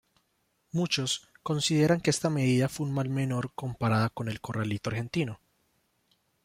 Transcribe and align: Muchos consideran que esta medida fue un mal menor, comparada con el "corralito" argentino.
Muchos 0.71 1.27
consideran 1.43 2.01
que 2.01 2.09
esta 2.09 2.31
medida 2.31 2.67
fue 2.69 2.87
un 2.87 2.91
mal 2.95 3.07
menor, 3.09 3.51
comparada 3.53 4.09
con 4.09 4.29
el 4.29 4.41
"corralito" 4.41 4.89
argentino. 4.89 5.39